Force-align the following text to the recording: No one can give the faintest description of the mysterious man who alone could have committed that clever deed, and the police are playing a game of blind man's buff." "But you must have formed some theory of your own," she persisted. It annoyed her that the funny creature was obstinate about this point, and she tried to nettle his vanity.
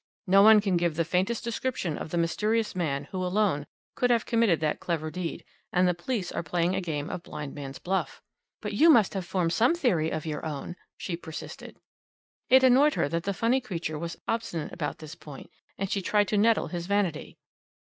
No 0.25 0.41
one 0.41 0.61
can 0.61 0.77
give 0.77 0.95
the 0.95 1.05
faintest 1.05 1.43
description 1.43 1.95
of 1.95 2.09
the 2.09 2.17
mysterious 2.17 2.75
man 2.75 3.03
who 3.11 3.23
alone 3.23 3.67
could 3.93 4.09
have 4.09 4.25
committed 4.25 4.59
that 4.59 4.79
clever 4.79 5.11
deed, 5.11 5.45
and 5.71 5.87
the 5.87 5.93
police 5.93 6.31
are 6.31 6.41
playing 6.41 6.73
a 6.73 6.81
game 6.81 7.07
of 7.11 7.21
blind 7.21 7.53
man's 7.53 7.77
buff." 7.77 8.19
"But 8.63 8.73
you 8.73 8.89
must 8.89 9.13
have 9.13 9.27
formed 9.27 9.53
some 9.53 9.75
theory 9.75 10.09
of 10.09 10.25
your 10.25 10.43
own," 10.43 10.75
she 10.97 11.15
persisted. 11.15 11.77
It 12.49 12.63
annoyed 12.63 12.95
her 12.95 13.07
that 13.09 13.25
the 13.25 13.31
funny 13.35 13.61
creature 13.61 13.99
was 13.99 14.17
obstinate 14.27 14.73
about 14.73 14.97
this 14.97 15.13
point, 15.13 15.51
and 15.77 15.87
she 15.87 16.01
tried 16.01 16.29
to 16.29 16.37
nettle 16.39 16.69
his 16.69 16.87
vanity. 16.87 17.37